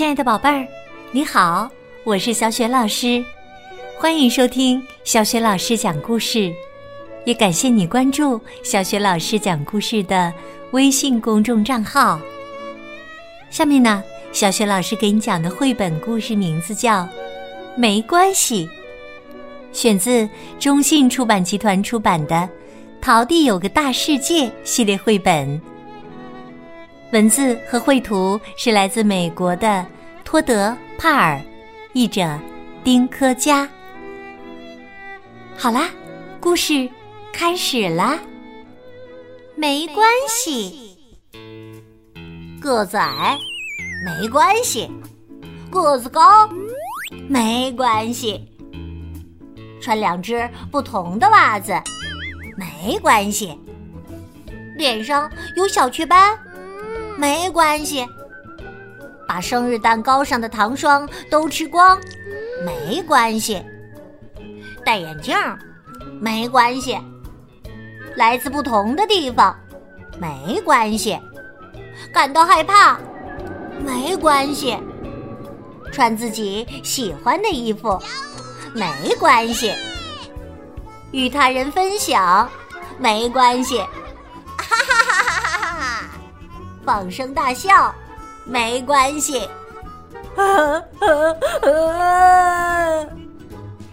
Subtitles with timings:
[0.00, 0.66] 亲爱的宝贝儿，
[1.12, 1.70] 你好，
[2.04, 3.22] 我是小雪老师，
[3.98, 6.50] 欢迎收听小雪老师讲故事，
[7.26, 10.32] 也感谢你关注小雪老师讲故事的
[10.70, 12.18] 微信公众账号。
[13.50, 14.02] 下面呢，
[14.32, 17.02] 小雪老师给你讲的绘本故事名字叫
[17.76, 18.66] 《没关系》，
[19.70, 20.26] 选自
[20.58, 22.36] 中信出版集团出版的
[23.02, 25.60] 《桃地有个大世界》系列绘本。
[27.12, 29.84] 文字和绘图是来自美国的
[30.24, 31.40] 托德·帕尔，
[31.92, 32.38] 译者
[32.84, 33.68] 丁科佳。
[35.56, 35.90] 好啦，
[36.38, 36.88] 故事
[37.32, 38.16] 开始啦。
[39.56, 40.96] 没关系，
[42.60, 43.36] 个子矮
[44.06, 44.88] 没关系，
[45.68, 46.48] 个子高
[47.28, 48.40] 没关系，
[49.82, 51.72] 穿两只不同的袜子
[52.56, 53.58] 没关系，
[54.76, 56.38] 脸上有小雀斑。
[57.50, 58.06] 关系，
[59.26, 61.98] 把生日蛋糕上的糖霜都吃光，
[62.64, 63.62] 没关系。
[64.84, 65.36] 戴眼镜
[66.20, 66.98] 没关系，
[68.16, 69.54] 来自不同的地方
[70.18, 71.18] 没关系，
[72.12, 72.98] 感到害怕
[73.84, 74.76] 没关系，
[75.92, 77.98] 穿自己喜欢的衣服
[78.74, 79.72] 没关系，
[81.12, 82.48] 与他人分享
[82.98, 83.82] 没关系。
[86.84, 87.94] 放声大笑，
[88.44, 89.48] 没关系；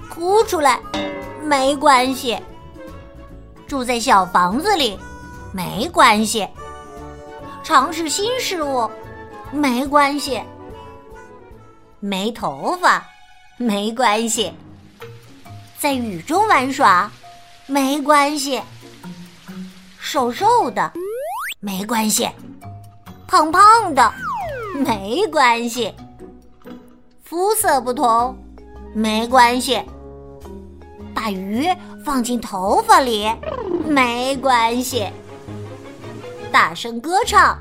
[0.09, 0.79] 哭出来，
[1.43, 2.37] 没关系；
[3.67, 4.97] 住在小房子里，
[5.51, 6.47] 没关系；
[7.63, 8.89] 尝试新事物，
[9.51, 10.41] 没关系；
[11.99, 13.05] 没头发，
[13.57, 14.51] 没关系；
[15.77, 17.11] 在雨中玩耍，
[17.65, 18.61] 没关系；
[19.99, 20.91] 瘦瘦的，
[21.59, 22.27] 没关系。
[23.27, 24.13] 胖胖的
[24.73, 25.93] 没关系，
[27.23, 28.37] 肤色不同
[28.93, 29.83] 没关系，
[31.13, 31.67] 把鱼
[32.05, 33.29] 放进头发里
[33.85, 35.07] 没关系，
[36.53, 37.59] 大声歌唱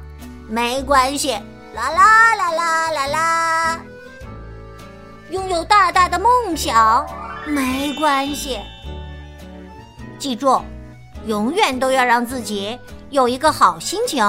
[0.48, 1.32] 没关系，
[1.74, 3.80] 啦啦啦啦啦啦，
[5.30, 7.04] 拥有大大的梦想
[7.44, 8.60] 没关系，
[10.16, 10.60] 记住，
[11.26, 12.78] 永远都要让自己
[13.10, 14.24] 有一个好心情。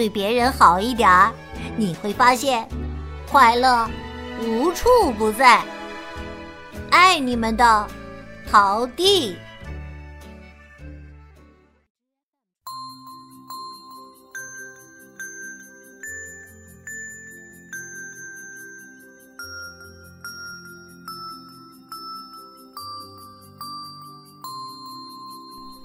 [0.00, 1.30] 对别人好一点儿，
[1.76, 2.66] 你会发现
[3.30, 3.86] 快乐
[4.40, 4.88] 无处
[5.18, 5.62] 不在。
[6.90, 7.86] 爱你们的
[8.50, 9.36] 陶弟。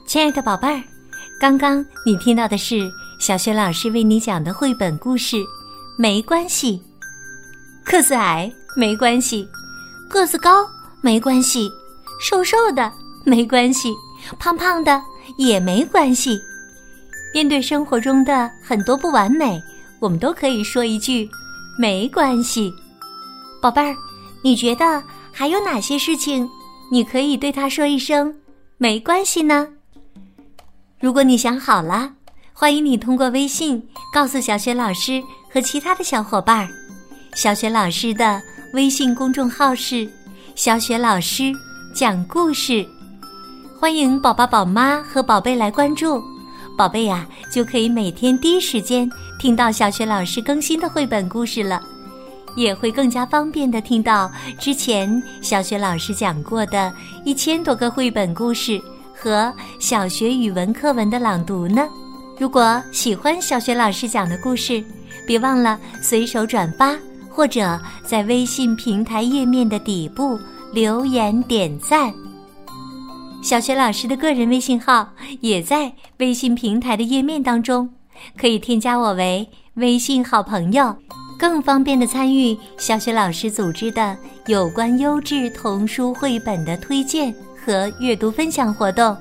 [0.06, 0.82] 亲爱的宝贝儿，
[1.38, 2.90] 刚刚你听到的是。
[3.26, 5.38] 小雪老师为你讲的绘本故事，
[5.98, 6.80] 没关系。
[7.84, 9.50] 个子矮没关系，
[10.08, 10.64] 个子高
[11.02, 11.68] 没关系，
[12.22, 12.94] 瘦瘦的
[13.24, 13.92] 没关系，
[14.38, 15.02] 胖胖的
[15.40, 16.40] 也没关系。
[17.34, 19.60] 面对生活中的很多不完美，
[20.00, 21.28] 我们都可以说一句
[21.80, 22.72] 没关系。
[23.60, 23.96] 宝贝儿，
[24.44, 26.48] 你觉得还有哪些事情
[26.92, 28.36] 你可以对他说一声
[28.78, 29.68] 没关系呢？
[31.00, 32.14] 如果你想好了。
[32.58, 35.22] 欢迎你通过微信告诉小雪老师
[35.54, 36.70] 和其他的小伙伴儿。
[37.36, 40.10] 小雪老师的微信公众号是
[40.56, 41.52] “小雪老师
[41.94, 42.88] 讲故事”，
[43.78, 46.24] 欢迎宝宝、宝妈和宝贝来关注。
[46.78, 51.82] 宝贝呀，就可以每天第一时间听到小雪老师更新的绘本故事了，
[52.56, 56.92] 也会更加方便的听到之前小雪老师讲过的
[57.26, 58.82] 一千多个绘本故事
[59.14, 61.86] 和小学语文课文的朗读呢。
[62.38, 64.84] 如果喜欢小雪老师讲的故事，
[65.26, 66.96] 别忘了随手转发，
[67.30, 70.38] 或者在微信平台页面的底部
[70.74, 72.14] 留言点赞。
[73.42, 75.08] 小雪老师的个人微信号
[75.40, 77.90] 也在微信平台的页面当中，
[78.38, 80.94] 可以添加我为微信好朋友，
[81.40, 84.18] 更方便的参与小雪老师组织的
[84.48, 87.34] 有关优质童书绘本的推荐
[87.66, 89.16] 和阅读分享活动。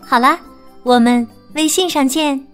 [0.00, 0.36] 好啦，
[0.82, 1.41] 我们。
[1.54, 2.51] 微信上见。